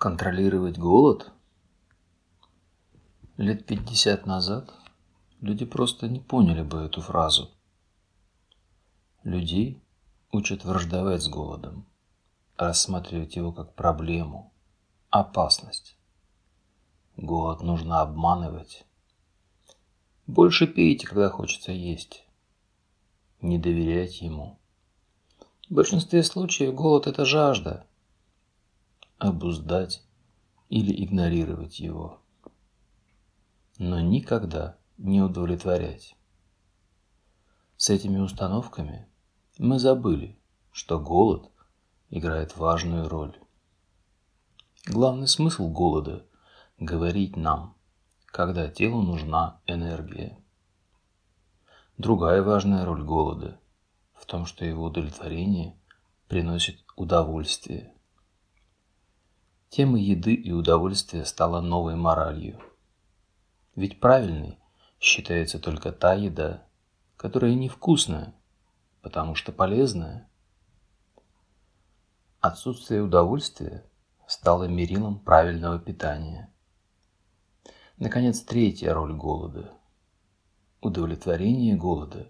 Контролировать 0.00 0.78
голод? 0.78 1.30
Лет 3.36 3.66
пятьдесят 3.66 4.24
назад 4.24 4.72
люди 5.42 5.66
просто 5.66 6.08
не 6.08 6.20
поняли 6.20 6.62
бы 6.62 6.78
эту 6.78 7.02
фразу. 7.02 7.50
Людей 9.24 9.78
учат 10.32 10.64
враждовать 10.64 11.22
с 11.22 11.28
голодом, 11.28 11.84
рассматривать 12.56 13.36
его 13.36 13.52
как 13.52 13.74
проблему, 13.74 14.54
опасность. 15.10 15.98
Голод 17.18 17.60
нужно 17.60 18.00
обманывать. 18.00 18.86
Больше 20.26 20.66
пейте, 20.66 21.06
когда 21.06 21.28
хочется 21.28 21.72
есть. 21.72 22.24
Не 23.42 23.58
доверять 23.58 24.22
ему. 24.22 24.58
В 25.68 25.74
большинстве 25.74 26.22
случаев 26.22 26.74
голод– 26.74 27.06
это 27.06 27.26
жажда– 27.26 27.84
обуздать 29.20 30.02
или 30.70 31.04
игнорировать 31.04 31.78
его, 31.78 32.20
но 33.78 34.00
никогда 34.00 34.78
не 34.96 35.20
удовлетворять. 35.20 36.16
С 37.76 37.90
этими 37.90 38.18
установками 38.18 39.06
мы 39.58 39.78
забыли, 39.78 40.38
что 40.72 40.98
голод 40.98 41.50
играет 42.08 42.56
важную 42.56 43.08
роль. 43.08 43.38
Главный 44.86 45.28
смысл 45.28 45.68
голода– 45.68 46.26
говорить 46.78 47.36
нам, 47.36 47.76
когда 48.24 48.68
телу 48.68 49.02
нужна 49.02 49.60
энергия. 49.66 50.42
Другая 51.98 52.42
важная 52.42 52.86
роль 52.86 53.04
голода 53.04 53.60
в 54.14 54.24
том, 54.24 54.46
что 54.46 54.64
его 54.64 54.84
удовлетворение 54.84 55.78
приносит 56.26 56.82
удовольствие– 56.96 57.92
Тема 59.70 60.00
еды 60.00 60.34
и 60.34 60.50
удовольствия 60.50 61.24
стала 61.24 61.60
новой 61.60 61.94
моралью. 61.94 62.60
Ведь 63.76 64.00
правильной 64.00 64.58
считается 64.98 65.60
только 65.60 65.92
та 65.92 66.14
еда, 66.14 66.64
которая 67.16 67.54
невкусная, 67.54 68.34
потому 69.00 69.36
что 69.36 69.52
полезная. 69.52 70.28
Отсутствие 72.40 73.00
удовольствия 73.00 73.84
стало 74.26 74.64
мерилом 74.64 75.20
правильного 75.20 75.78
питания. 75.78 76.52
Наконец, 77.96 78.40
третья 78.40 78.92
роль 78.92 79.14
голода. 79.14 79.70
Удовлетворение 80.80 81.76
голода 81.76 82.28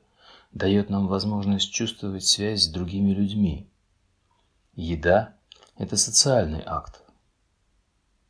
дает 0.52 0.91
нам 0.91 1.06
возможность 1.06 1.72
чувствовать 1.72 2.27
связь 2.27 2.64
с 2.64 2.69
другими 2.69 3.12
людьми. 3.12 3.72
Еда– 4.75 5.38
это 5.77 5.97
социальный 5.97 6.62
акт, 6.66 7.02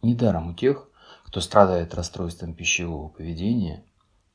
Недаром 0.03 0.51
у 0.51 0.55
тех, 0.55 0.89
кто 1.25 1.41
страдает 1.41 1.95
расстройством 1.95 2.55
пищевого 2.55 3.09
поведения, 3.09 3.85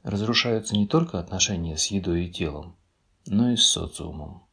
разрушаются 0.03 0.75
не 0.75 0.87
только 0.87 1.19
отношения 1.19 1.77
с 1.77 1.87
едой 1.87 2.25
и 2.25 2.31
телом, 2.31 2.75
но 3.25 3.51
и 3.51 3.55
с 3.55 3.67
социумом. 3.67 4.43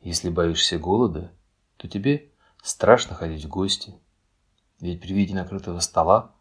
Если 0.00 0.28
боишься 0.28 0.78
голода, 0.78 1.32
то 1.76 1.88
тебе 1.88 2.30
страшно 2.62 3.14
ходить 3.14 3.44
в 3.44 3.48
гости, 3.48 3.94
ведь 4.80 5.00
при 5.00 5.14
виде 5.14 5.34
накрытого 5.34 5.78
стола 5.78 6.34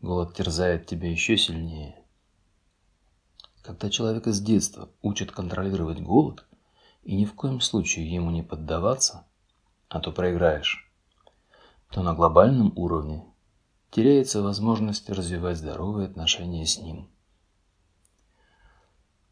голод 0.00 0.34
терзает 0.34 0.86
тебя 0.86 1.10
еще 1.10 1.36
сильнее. 1.36 2.02
Когда 3.62 3.90
человека 3.90 4.32
с 4.32 4.40
детства 4.40 4.88
учат 5.02 5.30
контролировать 5.30 6.00
голод 6.00 6.44
и 7.02 7.14
ни 7.14 7.24
в 7.24 7.34
коем 7.34 7.60
случае 7.60 8.12
ему 8.12 8.30
не 8.30 8.42
поддаваться, 8.42 9.26
а 9.88 10.00
то 10.00 10.12
проиграешь, 10.12 10.83
то 11.94 12.02
на 12.02 12.12
глобальном 12.12 12.72
уровне 12.74 13.24
теряется 13.92 14.42
возможность 14.42 15.08
развивать 15.08 15.58
здоровые 15.58 16.08
отношения 16.08 16.66
с 16.66 16.76
ним. 16.76 17.08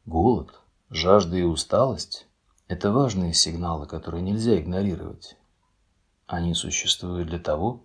Голод, 0.07 0.61
жажда 0.89 1.39
и 1.39 1.43
усталость– 1.43 2.29
это 2.69 2.93
важные 2.93 3.35
сигналы, 3.35 3.89
которые 3.89 4.23
нельзя 4.23 4.61
игнорировать. 4.61 5.37
Они 6.27 6.55
существуют 6.55 7.31
для 7.31 7.41
того, 7.41 7.83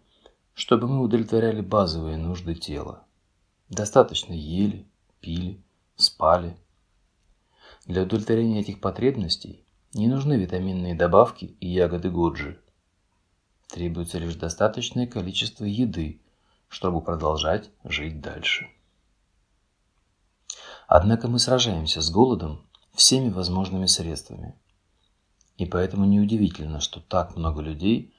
чтобы 0.53 0.88
мы 0.88 1.01
удовлетворяли 1.01 1.61
базовые 1.61 2.17
нужды 2.17 2.53
тела. 2.53 3.03
Достаточно 3.69 4.33
ели, 4.33 4.88
пили, 5.21 5.59
спали. 5.95 6.55
Для 7.88 8.03
удовлетворения 8.03 8.59
этих 8.59 8.79
потребностей 8.79 9.65
не 9.95 10.05
нужны 10.05 10.33
витаминные 10.33 10.94
добавки 10.94 11.45
и 11.45 11.67
ягоды 11.67 12.11
годжи– 12.11 12.61
Требуется 13.67 14.17
лишь 14.17 14.35
достаточное 14.35 15.07
количество 15.07 15.66
еды, 15.66 16.22
чтобы 16.69 17.01
продолжать 17.01 17.69
жить 17.83 18.22
дальше. 18.22 18.69
Однако 20.88 21.28
мы 21.28 21.38
сражаемся 21.38 22.01
с 22.01 22.09
голодом 22.09 22.66
всеми 22.94 23.29
возможными 23.29 23.85
средствами. 23.85 24.56
И 25.57 25.66
поэтому 25.66 26.06
неудивительно, 26.06 26.79
что 26.79 27.01
так 27.01 27.35
много 27.35 27.61
людей 27.61 28.13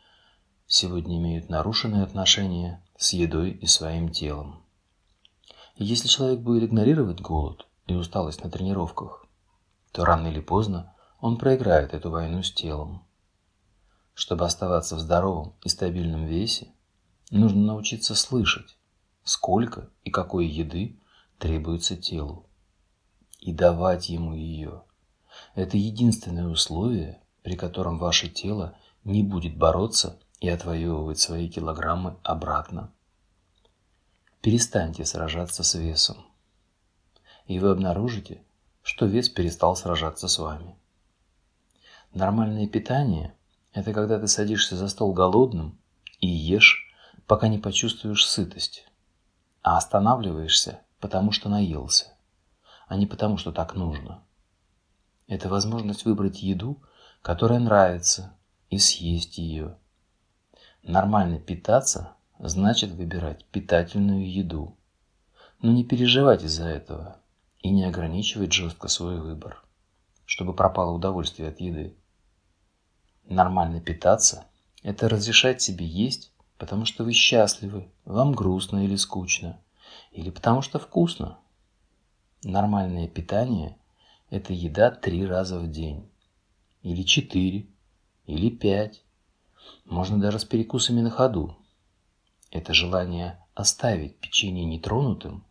сегодня 0.66 1.16
имеют 1.16 1.48
нарушенные 1.48 2.02
отношения 2.02 2.82
с 2.96 3.12
едой 3.12 3.52
и 3.52 3.66
своим 3.66 4.10
телом. 4.10 4.62
И 5.76 5.84
если 5.84 6.08
человек 6.08 6.40
будет 6.40 6.64
игнорировать 6.64 7.20
голод 7.20 7.66
и 7.86 7.94
усталость 7.94 8.44
на 8.44 8.50
тренировках, 8.50 9.24
то 9.92 10.04
рано 10.04 10.26
или 10.26 10.40
поздно 10.40 10.94
он 11.20 11.38
проиграет 11.38 11.94
эту 11.94 12.10
войну 12.10 12.42
с 12.42 12.52
телом. 12.52 13.04
Чтобы 14.18 14.46
оставаться 14.46 14.96
в 14.96 14.98
здоровом 14.98 15.54
и 15.62 15.68
стабильном 15.68 16.26
весе, 16.26 16.72
нужно 17.30 17.60
научиться 17.60 18.16
слышать, 18.16 18.76
сколько 19.22 19.90
и 20.02 20.10
какой 20.10 20.48
еды 20.48 20.98
требуется 21.38 21.96
телу, 21.96 22.44
и 23.38 23.52
давать 23.52 24.08
ему 24.08 24.34
ее. 24.34 24.82
Это 25.54 25.76
единственное 25.76 26.48
условие, 26.48 27.22
при 27.44 27.54
котором 27.54 27.96
ваше 27.96 28.28
тело 28.28 28.76
не 29.04 29.22
будет 29.22 29.56
бороться 29.56 30.18
и 30.40 30.48
отвоевывать 30.48 31.20
свои 31.20 31.48
килограммы 31.48 32.16
обратно. 32.24 32.92
Перестаньте 34.40 35.04
сражаться 35.04 35.62
с 35.62 35.76
весом, 35.76 36.16
и 37.46 37.60
вы 37.60 37.70
обнаружите, 37.70 38.42
что 38.82 39.06
вес 39.06 39.28
перестал 39.28 39.76
сражаться 39.76 40.26
с 40.26 40.40
вами. 40.40 40.74
Нормальное 42.12 42.66
питание 42.66 43.32
это 43.78 43.92
когда 43.92 44.18
ты 44.18 44.26
садишься 44.26 44.76
за 44.76 44.88
стол 44.88 45.12
голодным 45.12 45.78
и 46.20 46.26
ешь, 46.26 46.92
пока 47.26 47.48
не 47.48 47.58
почувствуешь 47.58 48.26
сытость, 48.26 48.88
а 49.62 49.76
останавливаешься, 49.76 50.80
потому 51.00 51.30
что 51.30 51.48
наелся, 51.48 52.06
а 52.88 52.96
не 52.96 53.06
потому, 53.06 53.36
что 53.36 53.52
так 53.52 53.74
нужно. 53.74 54.24
Это 55.28 55.48
возможность 55.48 56.04
выбрать 56.04 56.42
еду, 56.42 56.82
которая 57.22 57.60
нравится, 57.60 58.36
и 58.70 58.78
съесть 58.78 59.38
ее. 59.38 59.76
Нормально 60.82 61.38
питаться 61.38 62.14
значит 62.38 62.90
выбирать 62.90 63.44
питательную 63.46 64.30
еду. 64.30 64.76
Но 65.60 65.72
не 65.72 65.84
переживать 65.84 66.42
из-за 66.42 66.66
этого 66.66 67.20
и 67.60 67.70
не 67.70 67.84
ограничивать 67.84 68.52
жестко 68.52 68.88
свой 68.88 69.20
выбор, 69.20 69.62
чтобы 70.24 70.54
пропало 70.54 70.92
удовольствие 70.92 71.48
от 71.48 71.60
еды. 71.60 71.96
Нормально 73.28 73.78
питаться– 73.82 74.46
это 74.82 75.06
разрешать 75.06 75.60
себе 75.60 75.84
есть, 75.84 76.32
потому 76.56 76.86
что 76.86 77.04
вы 77.04 77.12
счастливы, 77.12 77.86
вам 78.06 78.32
грустно 78.32 78.82
или 78.82 78.96
скучно, 78.96 79.60
или 80.12 80.30
потому 80.30 80.62
что 80.62 80.78
вкусно. 80.78 81.38
Нормальное 82.42 83.06
питание– 83.06 83.76
это 84.30 84.54
еда 84.54 84.90
три 84.90 85.26
раза 85.26 85.58
в 85.58 85.70
день, 85.70 86.08
или 86.82 87.02
четыре, 87.02 87.66
или 88.24 88.48
пять. 88.48 89.02
Можно 89.84 90.18
даже 90.18 90.38
с 90.38 90.46
перекусами 90.46 91.02
на 91.02 91.10
ходу. 91.10 91.54
Это 92.50 92.72
желание 92.72 93.38
оставить 93.52 94.16
печенье 94.16 94.64
нетронутым, 94.64 95.44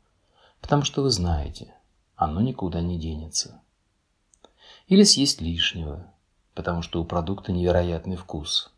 потому 0.61 0.81
что 0.81 1.03
вы 1.03 1.11
знаете, 1.11 1.75
оно 2.15 2.41
никуда 2.41 2.81
не 2.81 2.97
денется. 2.97 3.61
Или 4.87 5.03
съесть 5.03 5.41
лишнего– 5.41 6.11
потому 6.57 6.81
что 6.81 6.99
у 6.99 7.05
продукта 7.05 7.51
невероятный 7.51 8.15
вкус. 8.15 8.73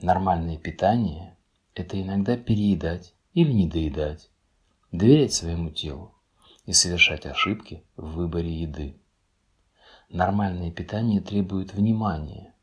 Нормальное 0.00 0.56
питание– 0.56 1.36
это 1.74 2.00
иногда 2.00 2.36
переедать 2.36 3.14
или 3.34 3.50
недоедать, 3.50 4.30
доверять 4.92 5.32
своему 5.32 5.70
телу 5.70 6.14
и 6.66 6.72
совершать 6.72 7.26
ошибки 7.26 7.82
в 7.96 8.12
выборе 8.12 8.54
еды. 8.54 8.96
Нормальное 10.08 10.70
питание 10.70 11.20
требует 11.20 11.74
внимания, 11.74 12.54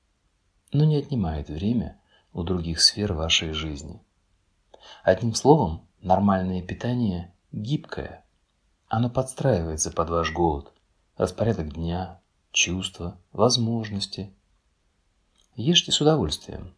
но 0.71 0.85
не 0.85 0.95
отнимает 0.95 1.49
время 1.49 1.99
у 2.31 2.43
других 2.43 2.79
сфер 2.79 3.11
вашей 3.11 3.51
жизни. 3.51 4.01
Одним 5.03 5.33
словом, 5.33 5.89
нормальное 5.99 6.61
питание 6.61 7.33
гибкое. 7.51 8.23
Оно 8.87 9.09
подстраивается 9.09 9.91
под 9.91 10.09
ваш 10.09 10.31
голод, 10.31 10.71
распорядок 11.17 11.73
дня, 11.73 12.21
чувства, 12.55 13.19
возможности. 13.33 14.33
Ешьте 15.55 15.91
с 15.91 15.99
удовольствием. 15.99 16.73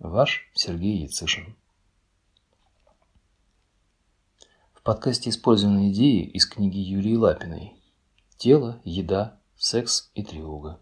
Ваш 0.00 0.50
Сергей 0.54 1.04
Яцишин. 1.04 1.56
В 4.74 4.82
подкасте 4.82 5.30
использованы 5.30 5.92
идеи 5.92 6.24
из 6.24 6.46
книги 6.46 6.78
Юлии 6.78 7.14
Лапиной 7.14 7.74
«Тело, 8.36 8.80
еда, 8.84 9.40
секс 9.56 10.10
и 10.14 10.24
тревога». 10.24 10.80